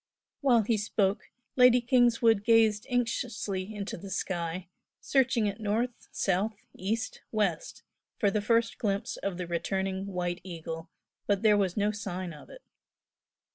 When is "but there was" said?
11.27-11.77